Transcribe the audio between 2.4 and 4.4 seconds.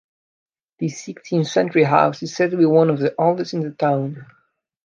to be one of the oldest in the town.